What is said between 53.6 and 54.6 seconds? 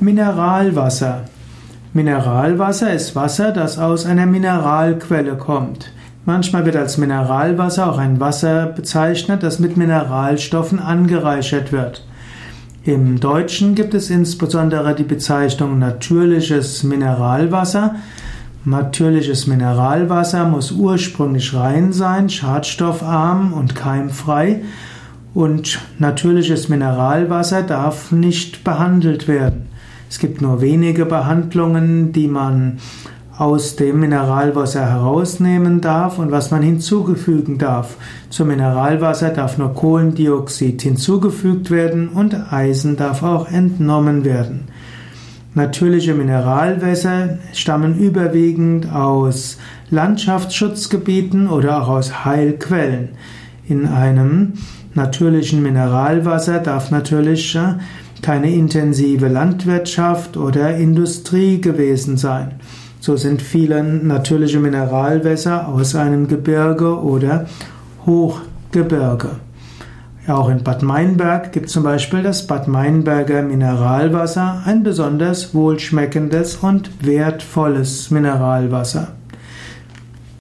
In einem